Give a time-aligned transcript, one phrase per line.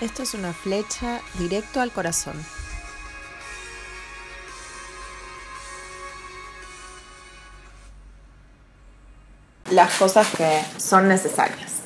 [0.00, 2.32] Esto es una flecha directo al corazón.
[9.70, 11.82] Las cosas que son necesarias.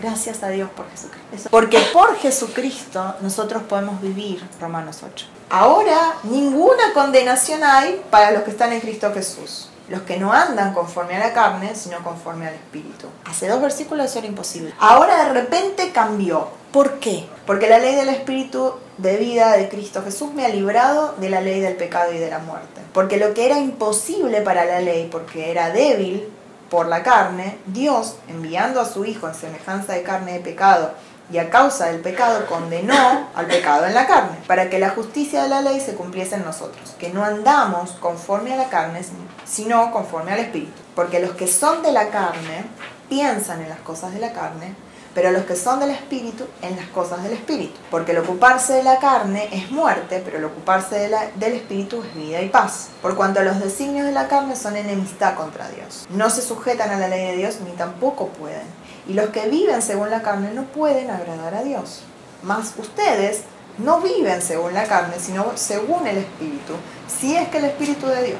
[0.00, 1.48] Gracias a Dios por Jesucristo.
[1.50, 5.26] Porque por Jesucristo nosotros podemos vivir, Romanos 8.
[5.48, 9.70] Ahora ninguna condenación hay para los que están en Cristo Jesús.
[9.88, 13.06] Los que no andan conforme a la carne, sino conforme al Espíritu.
[13.24, 14.74] Hace dos versículos eso era imposible.
[14.78, 16.48] Ahora de repente cambió.
[16.72, 17.26] ¿Por qué?
[17.46, 21.40] Porque la ley del Espíritu de vida de Cristo Jesús me ha librado de la
[21.40, 22.80] ley del pecado y de la muerte.
[22.92, 26.28] Porque lo que era imposible para la ley, porque era débil
[26.70, 30.92] por la carne, Dios, enviando a su Hijo en semejanza de carne de pecado,
[31.30, 35.42] y a causa del pecado condenó al pecado en la carne, para que la justicia
[35.42, 39.00] de la ley se cumpliese en nosotros, que no andamos conforme a la carne,
[39.44, 40.80] sino conforme al Espíritu.
[40.94, 42.64] Porque los que son de la carne
[43.08, 44.74] piensan en las cosas de la carne,
[45.14, 47.74] pero los que son del Espíritu en las cosas del Espíritu.
[47.90, 52.42] Porque el ocuparse de la carne es muerte, pero el ocuparse del Espíritu es vida
[52.42, 52.88] y paz.
[53.00, 56.06] Por cuanto los designios de la carne son enemistad contra Dios.
[56.10, 59.82] No se sujetan a la ley de Dios ni tampoco pueden y los que viven
[59.82, 62.02] según la carne no pueden agradar a Dios.
[62.42, 63.42] Mas ustedes
[63.78, 66.74] no viven según la carne, sino según el Espíritu.
[67.08, 68.38] Si es que el Espíritu de Dios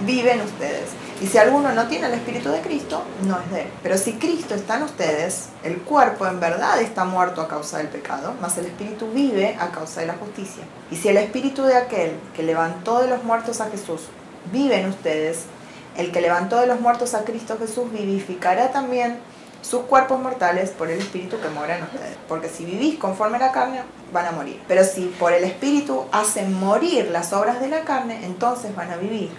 [0.00, 0.90] vive en ustedes.
[1.20, 3.68] Y si alguno no tiene el Espíritu de Cristo, no es de él.
[3.82, 7.88] Pero si Cristo está en ustedes, el cuerpo en verdad está muerto a causa del
[7.88, 10.64] pecado, mas el Espíritu vive a causa de la justicia.
[10.90, 14.02] Y si el Espíritu de aquel que levantó de los muertos a Jesús
[14.52, 15.44] vive en ustedes,
[15.96, 19.18] el que levantó de los muertos a Cristo Jesús vivificará también
[19.62, 22.16] sus cuerpos mortales por el espíritu que mora en ustedes.
[22.28, 23.82] Porque si vivís conforme a la carne,
[24.12, 24.60] van a morir.
[24.68, 28.96] Pero si por el espíritu hacen morir las obras de la carne, entonces van a
[28.96, 29.30] vivir.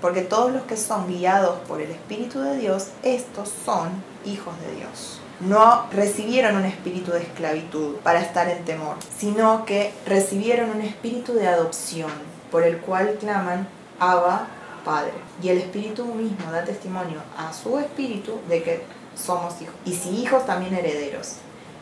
[0.00, 3.90] Porque todos los que son guiados por el espíritu de Dios, estos son
[4.24, 5.20] hijos de Dios.
[5.40, 11.34] No recibieron un espíritu de esclavitud para estar en temor, sino que recibieron un espíritu
[11.34, 12.10] de adopción,
[12.50, 13.68] por el cual claman
[13.98, 14.46] Abba
[14.84, 15.12] Padre.
[15.42, 18.82] Y el espíritu mismo da testimonio a su espíritu de que
[19.16, 19.74] somos hijos.
[19.84, 21.36] Y si hijos, también herederos.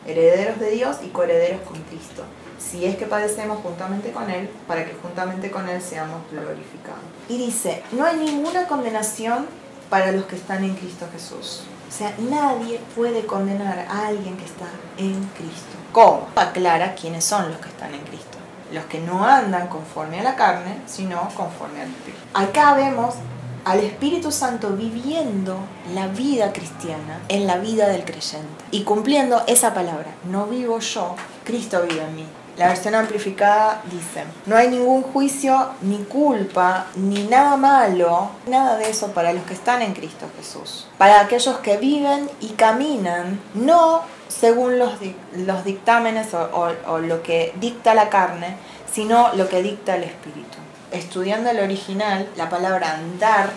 [0.05, 2.23] Herederos de Dios y coherederos con Cristo.
[2.59, 7.01] Si es que padecemos juntamente con Él, para que juntamente con Él seamos glorificados.
[7.27, 9.47] Y dice, no hay ninguna condenación
[9.89, 11.63] para los que están en Cristo Jesús.
[11.87, 14.65] O sea, nadie puede condenar a alguien que está
[14.97, 15.75] en Cristo.
[15.91, 16.27] ¿Cómo?
[16.35, 18.37] Aclara quiénes son los que están en Cristo.
[18.73, 22.21] Los que no andan conforme a la carne, sino conforme al Espíritu.
[22.33, 23.15] Acá vemos
[23.65, 25.57] al Espíritu Santo viviendo
[25.95, 30.13] la vida cristiana en la vida del creyente y cumpliendo esa palabra.
[30.29, 32.25] No vivo yo, Cristo vive en mí.
[32.57, 38.89] La versión amplificada dice, no hay ningún juicio, ni culpa, ni nada malo, nada de
[38.89, 40.87] eso para los que están en Cristo Jesús.
[40.97, 44.93] Para aquellos que viven y caminan, no según los,
[45.35, 48.55] los dictámenes o lo que dicta la carne,
[48.89, 50.59] sino lo que dicta el Espíritu
[50.95, 53.51] estudiando el original, la palabra andar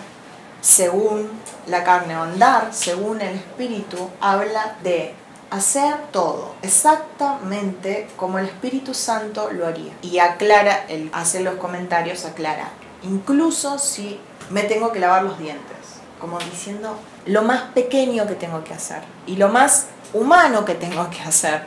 [0.61, 1.29] según
[1.67, 5.13] la carne o andar según el espíritu habla de
[5.49, 9.93] hacer todo exactamente como el Espíritu Santo lo haría.
[10.01, 12.69] Y aclara, el hacer los comentarios aclara,
[13.03, 15.77] incluso si me tengo que lavar los dientes,
[16.19, 21.09] como diciendo lo más pequeño que tengo que hacer y lo más humano que tengo
[21.09, 21.63] que hacer,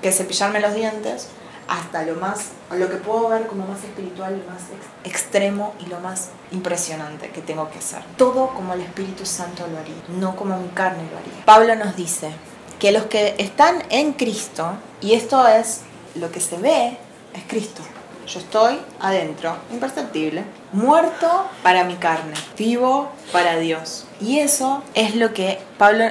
[0.00, 1.28] que cepillarme los dientes,
[1.68, 4.62] hasta lo más, lo que puedo ver como más espiritual y más
[5.04, 8.02] extremo y lo más impresionante que tengo que hacer.
[8.16, 11.44] Todo como el Espíritu Santo lo haría, no como mi carne lo haría.
[11.44, 12.30] Pablo nos dice
[12.78, 15.82] que los que están en Cristo, y esto es
[16.16, 16.98] lo que se ve,
[17.34, 17.82] es Cristo.
[18.26, 24.06] Yo estoy adentro, imperceptible, muerto para mi carne, vivo para Dios.
[24.20, 26.04] Y eso es lo que Pablo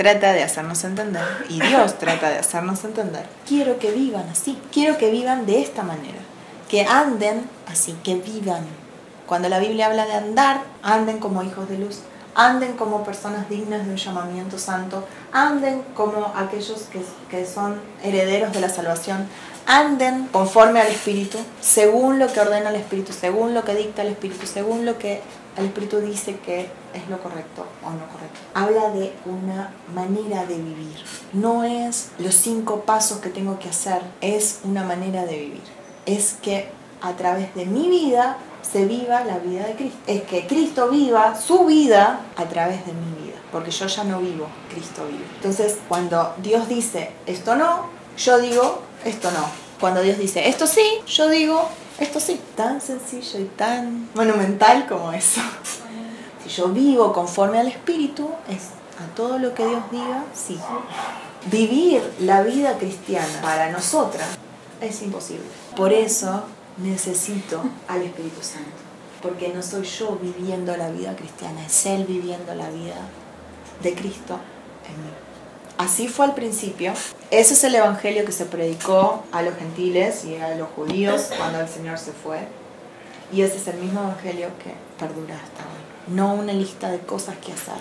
[0.00, 3.26] trata de hacernos entender y Dios trata de hacernos entender.
[3.46, 6.20] Quiero que vivan así, quiero que vivan de esta manera,
[6.70, 8.64] que anden así, que vivan.
[9.26, 11.98] Cuando la Biblia habla de andar, anden como hijos de luz,
[12.34, 18.54] anden como personas dignas de un llamamiento santo, anden como aquellos que, que son herederos
[18.54, 19.28] de la salvación,
[19.66, 24.08] anden conforme al Espíritu, según lo que ordena el Espíritu, según lo que dicta el
[24.08, 25.20] Espíritu, según lo que
[25.56, 28.40] el Espíritu dice que es lo correcto o no correcto.
[28.54, 30.96] Habla de una manera de vivir.
[31.32, 35.62] No es los cinco pasos que tengo que hacer, es una manera de vivir.
[36.06, 36.68] Es que
[37.02, 39.98] a través de mi vida se viva la vida de Cristo.
[40.06, 43.38] Es que Cristo viva su vida a través de mi vida.
[43.50, 45.24] Porque yo ya no vivo, Cristo vive.
[45.36, 47.86] Entonces, cuando Dios dice esto no,
[48.16, 49.44] yo digo esto no.
[49.80, 51.68] Cuando Dios dice esto sí, yo digo
[52.00, 55.40] esto sí, tan sencillo y tan monumental como eso.
[56.42, 60.58] Si yo vivo conforme al Espíritu, es a todo lo que Dios diga, sí.
[61.50, 64.26] vivir la vida cristiana para nosotras
[64.80, 65.44] es imposible.
[65.76, 66.44] Por eso
[66.78, 68.70] necesito al Espíritu Santo.
[69.22, 72.96] Porque no soy yo viviendo la vida cristiana, es Él viviendo la vida
[73.82, 74.38] de Cristo
[74.88, 75.29] en mí.
[75.80, 76.92] Así fue al principio.
[77.30, 81.58] Ese es el evangelio que se predicó a los gentiles y a los judíos cuando
[81.58, 82.40] el Señor se fue.
[83.32, 86.14] Y ese es el mismo evangelio que perdura hasta hoy.
[86.14, 87.80] No una lista de cosas que hacer,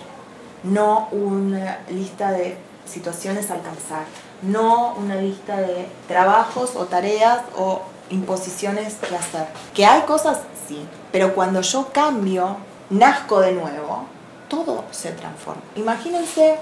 [0.63, 2.55] no una lista de
[2.85, 4.05] situaciones a alcanzar,
[4.43, 7.81] no una lista de trabajos o tareas o
[8.11, 9.47] imposiciones que hacer.
[9.73, 12.55] Que hay cosas, sí, pero cuando yo cambio,
[12.89, 14.05] nazco de nuevo,
[14.47, 15.63] todo se transforma.
[15.75, 16.59] Imagínense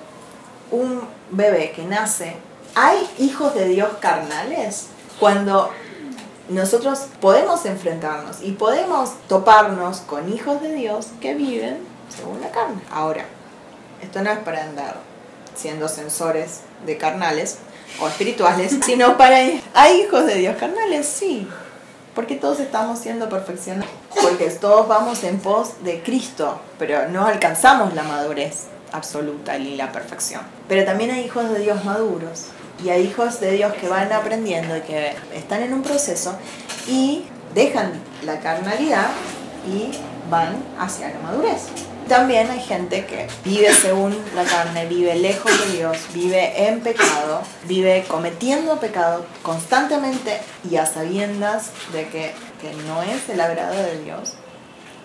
[0.71, 2.35] un bebé que nace.
[2.75, 4.87] ¿Hay hijos de Dios carnales?
[5.19, 5.71] Cuando
[6.49, 11.79] nosotros podemos enfrentarnos y podemos toparnos con hijos de Dios que viven
[12.15, 12.81] según la carne.
[12.91, 13.25] Ahora,
[14.01, 14.95] esto no es para andar
[15.55, 17.57] siendo sensores de carnales
[17.99, 19.37] o espirituales, sino para...
[19.73, 21.07] ¿Hay hijos de Dios carnales?
[21.07, 21.47] Sí,
[22.15, 23.91] porque todos estamos siendo perfeccionados,
[24.21, 29.92] porque todos vamos en pos de Cristo, pero no alcanzamos la madurez absoluta ni la
[29.92, 30.42] perfección.
[30.68, 32.48] Pero también hay hijos de Dios maduros
[32.84, 36.38] y hay hijos de Dios que van aprendiendo y que están en un proceso
[36.88, 37.92] y dejan
[38.24, 39.10] la carnalidad
[39.68, 39.92] y
[40.30, 41.68] van hacia la madurez.
[42.07, 47.42] También hay gente que vive según la carne, vive lejos de Dios, vive en pecado,
[47.66, 50.39] vive cometiendo pecado constantemente
[50.69, 52.31] y a sabiendas de que,
[52.62, 54.36] que no es el agrado de Dios.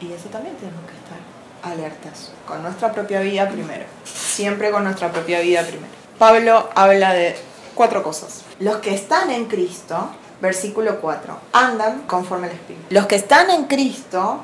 [0.00, 1.21] Y eso también tenemos que estar
[1.62, 5.92] alertas, con nuestra propia vida primero, siempre con nuestra propia vida primero.
[6.18, 7.36] Pablo habla de
[7.74, 8.42] cuatro cosas.
[8.60, 10.10] Los que están en Cristo,
[10.40, 12.86] versículo 4, andan conforme al Espíritu.
[12.90, 14.42] Los que están en Cristo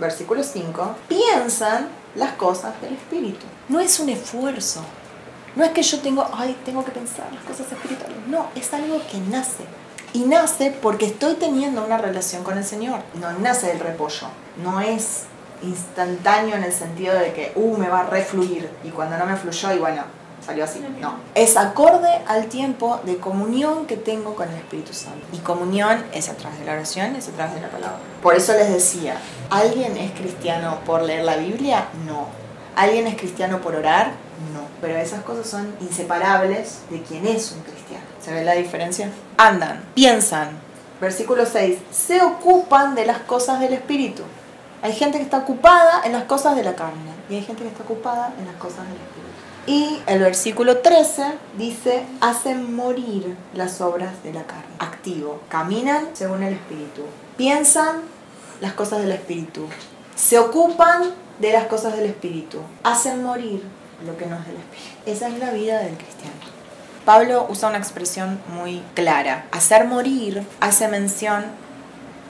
[0.00, 3.46] versículo 5, piensan las cosas del Espíritu.
[3.68, 4.82] No es un esfuerzo.
[5.54, 8.16] No es que yo tengo, ay, tengo que pensar las cosas espirituales.
[8.26, 9.64] No, es algo que nace.
[10.12, 13.00] Y nace porque estoy teniendo una relación con el Señor.
[13.14, 14.28] No nace del repollo.
[14.62, 15.24] No es
[15.62, 18.70] instantáneo en el sentido de que, uh, me va a refluir.
[18.84, 20.02] Y cuando no me fluyó, y bueno,
[20.44, 20.84] salió así.
[21.00, 21.14] No.
[21.34, 25.26] Es acorde al tiempo de comunión que tengo con el Espíritu Santo.
[25.32, 27.98] Y comunión es a través de la oración, es a través de la palabra.
[28.22, 29.16] Por eso les decía,
[29.50, 31.86] ¿alguien es cristiano por leer la Biblia?
[32.06, 32.26] No.
[32.76, 34.12] ¿Alguien es cristiano por orar?
[34.54, 34.60] No.
[34.80, 38.04] Pero esas cosas son inseparables de quién es un cristiano.
[38.22, 39.10] ¿Se ve la diferencia?
[39.36, 40.50] Andan, piensan.
[41.00, 41.78] Versículo 6.
[41.90, 44.22] Se ocupan de las cosas del Espíritu.
[44.82, 47.68] Hay gente que está ocupada en las cosas de la carne y hay gente que
[47.68, 49.30] está ocupada en las cosas del Espíritu.
[49.66, 51.24] Y el versículo 13
[51.58, 54.64] dice, hacen morir las obras de la carne.
[54.78, 55.40] Activo.
[55.48, 57.02] Caminan según el Espíritu.
[57.36, 58.00] Piensan
[58.60, 59.66] las cosas del Espíritu.
[60.16, 62.58] Se ocupan de las cosas del Espíritu.
[62.82, 63.62] Hacen morir
[64.06, 64.88] lo que no es del Espíritu.
[65.06, 66.34] Esa es la vida del cristiano.
[67.04, 69.46] Pablo usa una expresión muy clara.
[69.52, 71.44] Hacer morir hace mención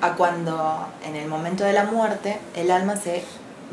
[0.00, 3.25] a cuando en el momento de la muerte el alma se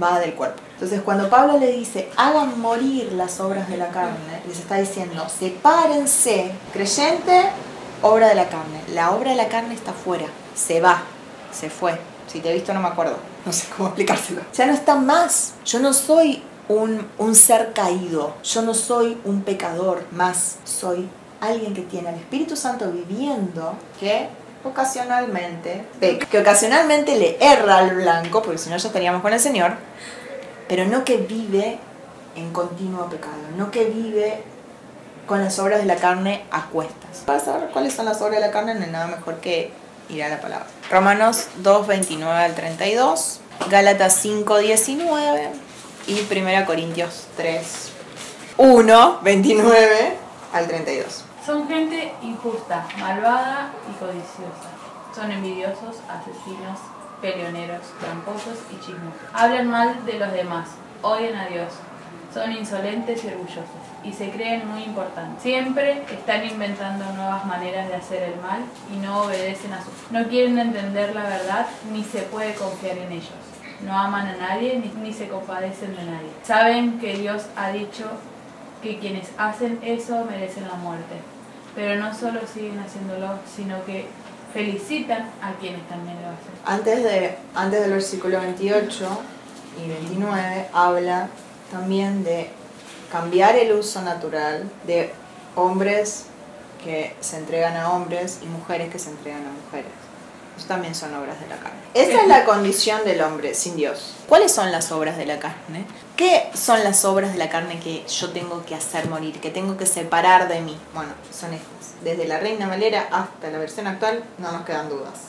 [0.01, 0.61] va del cuerpo.
[0.73, 5.27] Entonces, cuando Pablo le dice, hagan morir las obras de la carne, les está diciendo,
[5.27, 7.49] sepárense, creyente,
[8.01, 8.81] obra de la carne.
[8.93, 10.25] La obra de la carne está fuera,
[10.55, 11.01] se va,
[11.51, 11.99] se fue.
[12.31, 14.41] Si te he visto no me acuerdo, no sé cómo explicárselo.
[14.53, 15.53] Ya no está más.
[15.65, 21.09] Yo no soy un, un ser caído, yo no soy un pecador más, soy
[21.39, 24.27] alguien que tiene al Espíritu Santo viviendo que
[24.63, 29.73] ocasionalmente que ocasionalmente le erra al blanco, porque si no ya estaríamos con el Señor,
[30.67, 31.79] pero no que vive
[32.35, 34.41] en continuo pecado, no que vive
[35.25, 37.19] con las obras de la carne a cuestas.
[37.25, 39.71] Para saber cuáles son las obras de la carne, no hay nada mejor que
[40.09, 40.67] ir a la palabra.
[40.89, 45.49] Romanos 2, 29 al 32, Gálatas 5, 19
[46.07, 47.91] y 1 Corintios 3,
[48.57, 50.17] 1, 29
[50.53, 51.26] al 32.
[51.47, 54.67] Son gente injusta, malvada y codiciosa.
[55.15, 56.77] Son envidiosos, asesinos,
[57.21, 59.21] peleoneros, tramposos y chismosos.
[59.31, 60.67] Hablan mal de los demás,
[61.01, 61.71] odian a Dios,
[62.33, 63.63] son insolentes y orgullosos
[64.03, 65.41] y se creen muy importantes.
[65.41, 68.59] Siempre están inventando nuevas maneras de hacer el mal
[68.93, 69.93] y no obedecen a sus...
[70.11, 73.31] No quieren entender la verdad ni se puede confiar en ellos.
[73.85, 76.29] No aman a nadie ni, ni se compadecen de nadie.
[76.43, 78.03] Saben que Dios ha dicho
[78.83, 81.15] que quienes hacen eso merecen la muerte.
[81.77, 84.07] Pero no solo siguen haciéndolo, sino que
[84.51, 86.51] felicitan a quienes también lo hacen.
[86.65, 89.07] Antes, de, antes del versículo 28
[89.85, 91.29] y 29 habla
[91.71, 92.49] también de
[93.11, 95.13] cambiar el uso natural de
[95.55, 96.25] hombres
[96.83, 100.06] que se entregan a hombres y mujeres que se entregan a mujeres.
[100.57, 101.79] Eso también son obras de la carne.
[101.93, 104.15] Esa es la condición del hombre sin Dios.
[104.27, 105.85] ¿Cuáles son las obras de la carne?
[106.15, 109.77] ¿Qué son las obras de la carne que yo tengo que hacer morir, que tengo
[109.77, 110.75] que separar de mí?
[110.95, 112.03] Bueno, son estas.
[112.03, 115.27] Desde la Reina Valera hasta la versión actual no nos quedan dudas.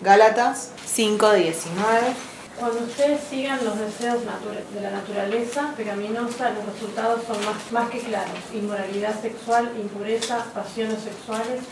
[0.00, 1.54] Gálatas 5.19
[2.58, 4.20] Cuando ustedes sigan los deseos
[4.72, 8.38] de la naturaleza pecaminosa, los resultados son más, más que claros.
[8.54, 11.62] Inmoralidad sexual, impureza, pasiones sexuales,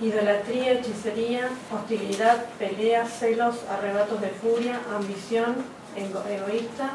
[0.00, 5.56] idolatría, hechicería, hostilidad, peleas, celos, arrebatos de furia, ambición
[5.96, 6.90] ego- egoísta,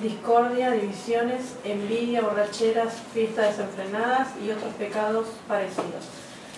[0.00, 6.04] discordia, divisiones, envidia, borracheras, fiestas desenfrenadas y otros pecados parecidos.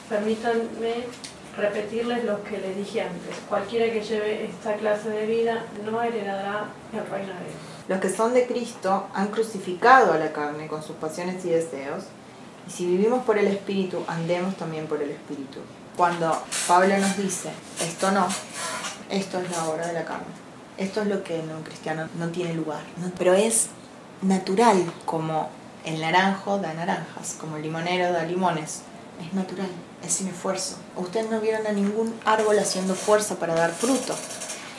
[0.08, 1.04] Permítanme
[1.56, 3.36] repetirles lo que les dije antes.
[3.48, 7.56] Cualquiera que lleve esta clase de vida no heredará el reino de Dios.
[7.88, 12.04] Los que son de Cristo han crucificado a la carne con sus pasiones y deseos.
[12.66, 15.58] Y si vivimos por el Espíritu, andemos también por el Espíritu.
[15.96, 17.50] Cuando Pablo nos dice,
[17.80, 18.26] esto no,
[19.10, 20.24] esto es la obra de la carne.
[20.78, 22.80] Esto es lo que en un cristiano no tiene lugar.
[22.96, 23.10] ¿no?
[23.18, 23.68] Pero es
[24.22, 25.50] natural, como
[25.84, 28.82] el naranjo da naranjas, como el limonero da limones.
[29.20, 29.68] Es natural,
[30.04, 30.76] es sin esfuerzo.
[30.96, 34.14] Ustedes no vieron a ningún árbol haciendo fuerza para dar fruto.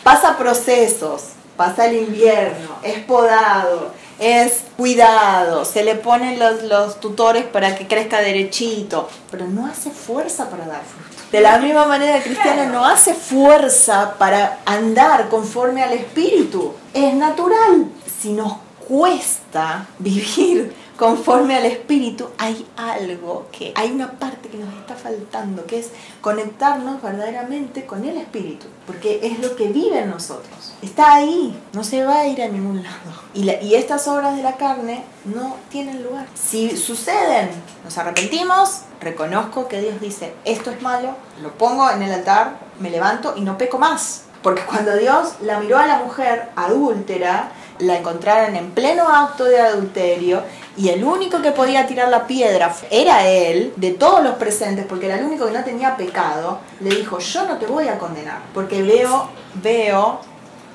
[0.04, 7.43] Pasa procesos, pasa el invierno, es podado, es cuidado, se le ponen los, los tutores
[7.45, 11.13] para que crezca derechito, pero no hace fuerza para dar fruto.
[11.31, 16.74] De la misma manera el cristiano no hace fuerza para andar conforme al Espíritu.
[16.93, 17.88] Es natural.
[18.22, 18.57] Si nos
[18.88, 25.65] cuesta vivir conforme al Espíritu, hay algo que, hay una parte que nos está faltando,
[25.65, 25.89] que es
[26.21, 30.73] conectarnos verdaderamente con el Espíritu, porque es lo que vive en nosotros.
[30.81, 32.95] Está ahí, no se va a ir a ningún lado.
[33.33, 36.27] Y, la- y estas obras de la carne no tienen lugar.
[36.35, 37.50] Si suceden,
[37.83, 42.89] nos arrepentimos, reconozco que Dios dice, esto es malo, lo pongo en el altar, me
[42.89, 44.23] levanto y no peco más.
[44.41, 49.59] Porque cuando Dios la miró a la mujer adúltera, la encontraron en pleno acto de
[49.59, 50.43] adulterio
[50.75, 55.06] y el único que podía tirar la piedra era él, de todos los presentes, porque
[55.06, 58.39] era el único que no tenía pecado, le dijo, yo no te voy a condenar,
[58.53, 60.20] porque veo, veo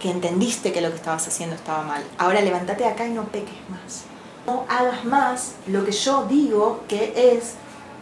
[0.00, 2.02] que entendiste que lo que estabas haciendo estaba mal.
[2.16, 4.04] Ahora levántate de acá y no peques más.
[4.46, 7.54] No hagas más lo que yo digo que es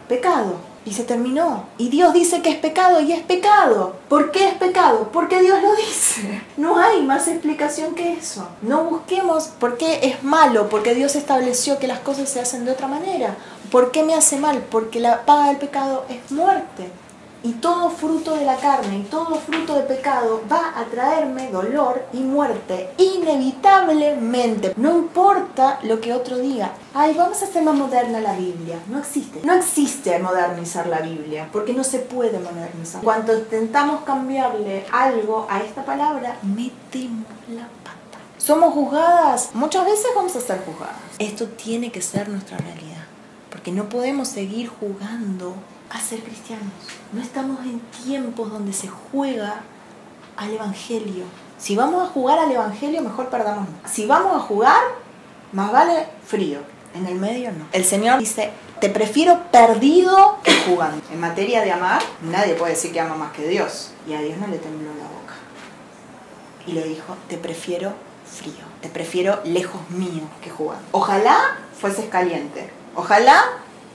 [0.07, 0.55] pecado.
[0.87, 1.65] Y se terminó.
[1.77, 3.97] Y Dios dice que es pecado y es pecado.
[4.07, 5.09] ¿Por qué es pecado?
[5.11, 6.41] Porque Dios lo dice.
[6.55, 8.47] No hay más explicación que eso.
[8.61, 12.71] No busquemos por qué es malo, porque Dios estableció que las cosas se hacen de
[12.71, 13.35] otra manera.
[13.69, 14.59] ¿Por qué me hace mal?
[14.71, 16.89] Porque la paga del pecado es muerte.
[17.43, 22.05] Y todo fruto de la carne y todo fruto de pecado va a traerme dolor
[22.11, 24.73] y muerte, inevitablemente.
[24.75, 26.71] No importa lo que otro diga.
[26.93, 28.79] Ay, vamos a hacer más moderna la Biblia.
[28.87, 29.41] No existe.
[29.43, 33.01] No existe modernizar la Biblia, porque no se puede modernizar.
[33.01, 37.97] Cuando intentamos cambiarle algo a esta palabra, metemos la pata.
[38.37, 39.51] ¿Somos juzgadas?
[39.53, 40.95] Muchas veces vamos a ser juzgadas.
[41.19, 43.05] Esto tiene que ser nuestra realidad,
[43.49, 45.53] porque no podemos seguir jugando
[45.89, 46.71] a ser cristianos.
[47.13, 49.61] No estamos en tiempos donde se juega
[50.35, 51.25] al Evangelio.
[51.57, 53.67] Si vamos a jugar al Evangelio, mejor perdamos.
[53.85, 54.81] Si vamos a jugar,
[55.51, 56.59] más vale frío.
[56.93, 57.65] En el medio no.
[57.73, 61.01] El Señor dice, te prefiero perdido que jugando.
[61.11, 63.91] En materia de amar, nadie puede decir que ama más que Dios.
[64.07, 65.33] Y a Dios no le tembló la boca.
[66.65, 67.93] Y le dijo, te prefiero
[68.25, 68.65] frío.
[68.81, 70.83] Te prefiero lejos mío que jugando.
[70.91, 72.69] Ojalá fueses caliente.
[72.95, 73.43] Ojalá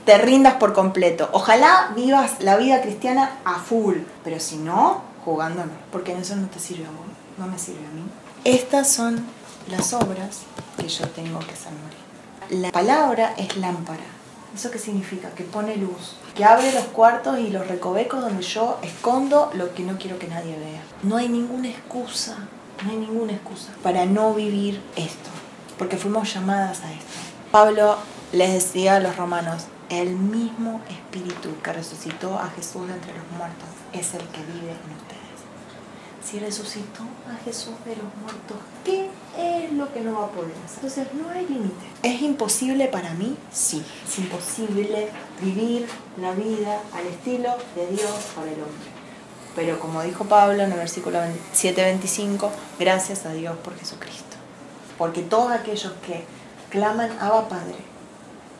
[0.04, 1.28] te rindas por completo.
[1.32, 3.98] Ojalá vivas la vida cristiana a full.
[4.24, 5.72] Pero si no, jugando no.
[5.90, 7.06] Porque eso no te sirve a vos.
[7.38, 8.02] No me sirve a mí.
[8.44, 9.24] Estas son
[9.70, 10.40] las obras
[10.78, 12.62] que yo tengo que hacer morir.
[12.62, 14.02] La palabra es lámpara.
[14.54, 15.30] ¿Eso qué significa?
[15.30, 16.16] Que pone luz.
[16.34, 20.28] Que abre los cuartos y los recovecos donde yo escondo lo que no quiero que
[20.28, 20.82] nadie vea.
[21.02, 22.36] No hay ninguna excusa.
[22.84, 25.30] No hay ninguna excusa para no vivir esto.
[25.78, 27.06] Porque fuimos llamadas a esto.
[27.50, 27.96] Pablo
[28.32, 29.66] les decía a los romanos,
[30.00, 34.70] el mismo espíritu que resucitó a Jesús de entre los muertos es el que vive
[34.70, 35.22] en ustedes.
[36.24, 40.52] Si resucitó a Jesús de los muertos, ¿qué es lo que no va a poder
[40.64, 40.76] hacer?
[40.76, 41.84] Entonces no hay límite.
[42.02, 43.36] ¿Es imposible para mí?
[43.52, 43.84] Sí.
[44.08, 45.10] Es imposible
[45.42, 45.86] vivir
[46.18, 48.88] la vida al estilo de Dios para el hombre.
[49.54, 51.18] Pero como dijo Pablo en el versículo
[51.52, 54.36] 7:25, gracias a Dios por Jesucristo.
[54.96, 56.24] Porque todos aquellos que
[56.70, 57.91] claman Abba Padre,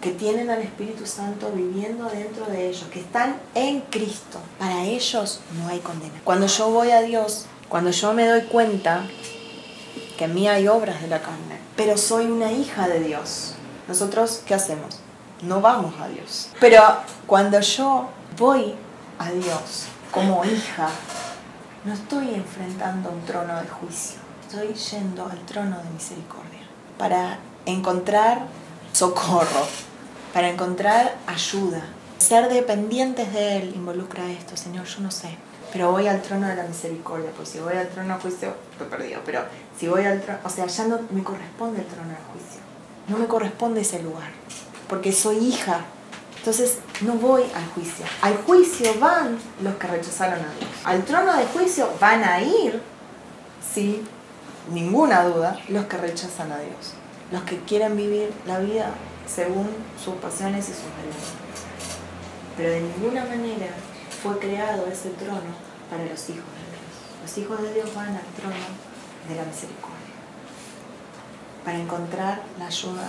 [0.03, 5.41] que tienen al Espíritu Santo viviendo dentro de ellos, que están en Cristo, para ellos
[5.57, 6.21] no hay condena.
[6.25, 9.05] Cuando yo voy a Dios, cuando yo me doy cuenta
[10.19, 13.55] que en mí hay obras de la carne, pero soy una hija de Dios,
[13.87, 14.99] nosotros, ¿qué hacemos?
[15.41, 16.49] No vamos a Dios.
[16.59, 16.83] Pero
[17.29, 18.75] cuando yo voy
[19.21, 20.89] a Dios como hija,
[21.85, 24.19] no estoy enfrentando un trono de juicio,
[24.49, 26.61] estoy yendo al trono de misericordia
[26.99, 28.47] para encontrar
[28.93, 29.67] socorro,
[30.33, 31.83] para encontrar ayuda.
[32.19, 35.37] Ser dependientes de Él involucra esto, Señor, yo no sé,
[35.73, 38.87] pero voy al trono de la misericordia, pues si voy al trono de juicio, estoy
[38.89, 39.43] perdido, pero
[39.79, 42.61] si voy al trono, o sea, ya no me corresponde el trono del juicio,
[43.09, 44.31] no me corresponde ese lugar,
[44.89, 45.85] porque soy hija
[46.43, 48.05] entonces no voy al juicio.
[48.21, 50.71] Al juicio van los que rechazaron a Dios.
[50.83, 52.83] Al trono de juicio van a ir,
[53.73, 54.03] sin
[54.73, 56.95] ninguna duda, los que rechazan a Dios.
[57.31, 58.91] Los que quieren vivir la vida
[59.35, 59.69] según
[60.03, 61.33] sus pasiones y sus deseos.
[62.57, 63.69] Pero de ninguna manera
[64.23, 65.53] fue creado ese trono
[65.91, 66.93] para los hijos de Dios.
[67.23, 68.67] Los hijos de Dios van al trono
[69.29, 70.03] de la misericordia
[71.65, 73.09] para encontrar la ayuda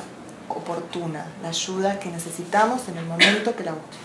[0.49, 3.97] oportuna, la ayuda que necesitamos en el momento que la buscamos.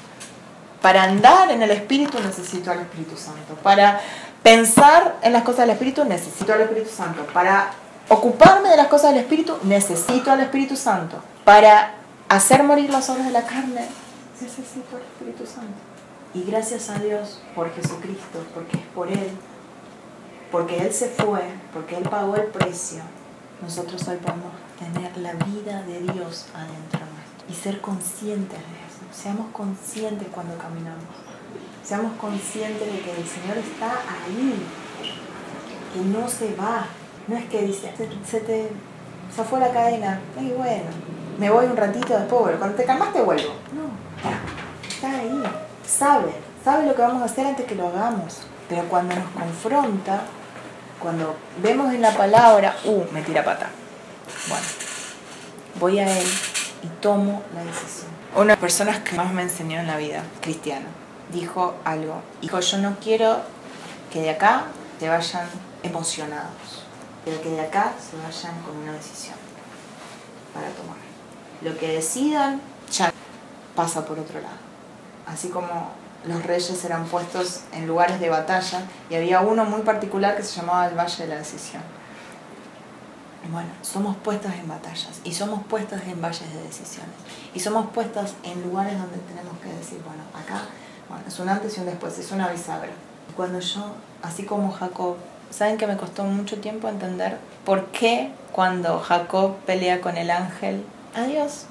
[0.81, 3.55] Para andar en el Espíritu necesito al Espíritu Santo.
[3.63, 4.01] Para
[4.43, 7.27] pensar en las cosas del Espíritu necesito al Espíritu Santo.
[7.35, 7.71] Para
[8.09, 11.17] ocuparme de las cosas del Espíritu necesito al Espíritu Santo.
[11.45, 11.98] Para
[12.29, 13.87] hacer morir las obras de la carne
[14.41, 15.79] necesito al Espíritu Santo.
[16.35, 19.31] Y gracias a Dios por Jesucristo, porque es por Él,
[20.53, 21.41] porque Él se fue,
[21.73, 23.01] porque Él pagó el precio,
[23.63, 29.23] nosotros hoy podemos tener la vida de Dios adentro nuestro y ser conscientes de eso.
[29.23, 31.05] Seamos conscientes cuando caminamos.
[31.83, 34.55] Seamos conscientes de que el Señor está ahí,
[35.95, 36.87] que no se va.
[37.27, 38.69] No es que dice, se, te
[39.35, 40.91] se fue la cadena, y bueno,
[41.39, 42.59] me voy un ratito después vuelvo.
[42.59, 43.55] Cuando te calmas te vuelvo.
[43.73, 43.91] No,
[44.89, 45.43] está ahí,
[45.87, 46.33] sabe,
[46.65, 48.43] sabe lo que vamos a hacer antes que lo hagamos.
[48.69, 50.23] Pero cuando nos confronta,
[50.99, 53.71] cuando vemos en la palabra, uh, me tira pata.
[54.49, 54.67] Bueno,
[55.81, 56.27] voy a él
[56.83, 58.11] y tomo la decisión.
[58.35, 60.87] Una de las personas que más me enseñó en la vida cristiana
[61.33, 62.23] dijo algo.
[62.43, 63.39] Dijo, yo no quiero
[64.13, 64.65] que de acá
[64.99, 65.47] se vayan
[65.83, 66.85] emocionados,
[67.25, 69.37] pero que de acá se vayan con una decisión
[70.53, 71.08] para tomar.
[71.63, 73.13] Lo que decidan ya
[73.75, 74.57] pasa por otro lado.
[75.27, 75.91] Así como
[76.25, 80.61] los reyes eran puestos en lugares de batalla y había uno muy particular que se
[80.61, 81.83] llamaba el Valle de la Decisión.
[83.51, 87.15] Bueno, somos puestos en batallas y somos puestos en valles de decisiones
[87.55, 90.67] y somos puestos en lugares donde tenemos que decir, bueno, acá
[91.09, 92.91] bueno, es un antes y un después, es una bisagra.
[93.35, 93.93] Cuando yo,
[94.23, 95.17] así como Jacob,
[95.51, 100.85] saben que me costó mucho tiempo entender por qué cuando Jacob pelea con el ángel,
[101.19, 101.67] a Dios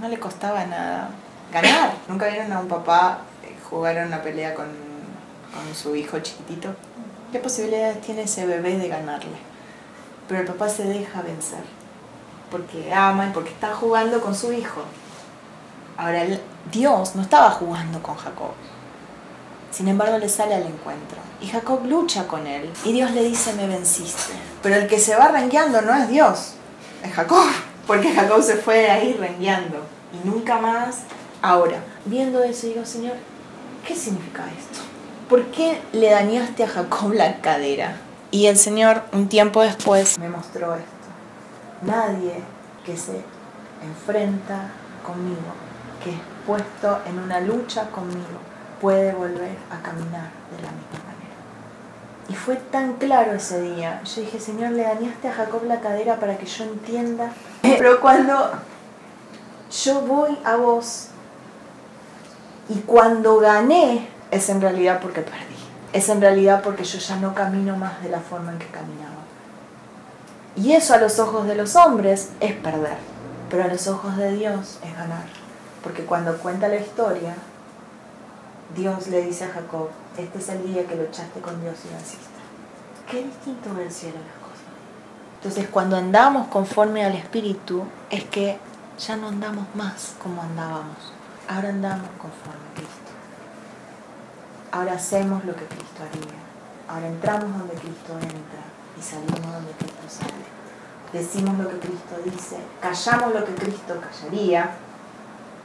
[0.00, 1.10] no le costaba nada
[1.52, 1.94] ganar.
[2.08, 6.74] Nunca vieron a un papá eh, jugar una pelea con, con su hijo chiquitito.
[7.32, 9.36] ¿Qué posibilidades tiene ese bebé de ganarle?
[10.28, 11.62] Pero el papá se deja vencer
[12.50, 14.82] porque ama y porque está jugando con su hijo.
[15.96, 16.24] Ahora,
[16.70, 18.52] Dios no estaba jugando con Jacob.
[19.70, 21.18] Sin embargo, le sale al encuentro.
[21.40, 22.70] Y Jacob lucha con él.
[22.84, 24.32] Y Dios le dice, me venciste.
[24.62, 26.54] Pero el que se va rengueando no es Dios,
[27.02, 27.44] es Jacob.
[27.86, 29.78] Porque Jacob se fue ahí rengueando.
[30.12, 31.04] Y nunca más
[31.46, 33.16] Ahora, viendo eso, digo, Señor,
[33.86, 34.80] ¿qué significa esto?
[35.28, 37.96] ¿Por qué le dañaste a Jacob la cadera?
[38.30, 40.88] Y el Señor, un tiempo después, me mostró esto.
[41.82, 42.36] Nadie
[42.82, 43.20] que se
[43.82, 44.70] enfrenta
[45.04, 45.52] conmigo,
[46.02, 46.16] que es
[46.46, 48.40] puesto en una lucha conmigo,
[48.80, 51.13] puede volver a caminar de la misma manera.
[52.28, 54.00] Y fue tan claro ese día.
[54.04, 57.32] Yo dije, Señor, le dañaste a Jacob la cadera para que yo entienda.
[57.62, 58.52] Pero cuando
[59.70, 61.08] yo voy a vos
[62.68, 65.54] y cuando gané es en realidad porque perdí.
[65.92, 69.14] Es en realidad porque yo ya no camino más de la forma en que caminaba.
[70.56, 72.96] Y eso a los ojos de los hombres es perder,
[73.50, 75.24] pero a los ojos de Dios es ganar.
[75.82, 77.34] Porque cuando cuenta la historia,
[78.74, 82.34] Dios le dice a Jacob, este es el día que luchaste con Dios y venciste.
[83.10, 84.64] Qué distinto cielo las cosas.
[85.36, 88.58] Entonces cuando andamos conforme al Espíritu es que
[88.98, 91.12] ya no andamos más como andábamos
[91.46, 93.10] Ahora andamos conforme a Cristo.
[94.72, 96.40] Ahora hacemos lo que Cristo haría.
[96.88, 98.64] Ahora entramos donde Cristo entra
[98.98, 100.54] y salimos donde Cristo sale.
[101.12, 104.70] Decimos lo que Cristo dice, callamos lo que Cristo callaría.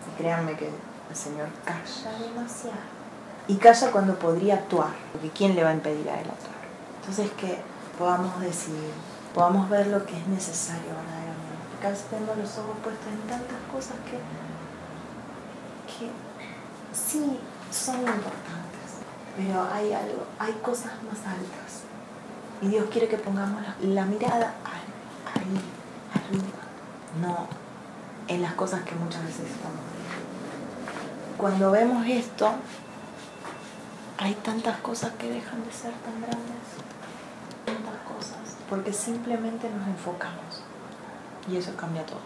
[0.05, 0.69] Y créanme que
[1.09, 2.99] el Señor calla demasiado.
[3.47, 6.59] Y calla cuando podría actuar, porque ¿quién le va a impedir a él actuar?
[7.01, 7.59] Entonces que
[7.97, 8.91] podamos decidir,
[9.33, 11.65] podamos ver lo que es necesario verdaderamente.
[11.71, 14.19] Porque a veces tenemos los ojos puestos en tantas cosas que
[15.97, 16.09] que
[16.93, 17.39] sí
[17.71, 18.89] son importantes,
[19.35, 21.83] pero hay algo, hay cosas más altas.
[22.61, 25.61] Y Dios quiere que pongamos la, mirada ahí,
[26.13, 26.61] arriba,
[27.21, 27.47] no
[28.27, 29.98] en las cosas que muchas veces estamos viendo.
[31.39, 32.51] Cuando vemos esto,
[34.17, 36.67] hay tantas cosas que dejan de ser tan grandes.
[37.65, 38.57] Tantas cosas.
[38.69, 40.63] Porque simplemente nos enfocamos.
[41.49, 42.19] Y eso cambia todo.